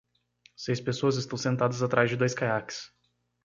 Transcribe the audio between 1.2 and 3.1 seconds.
sentadas atrás de dois caiaques.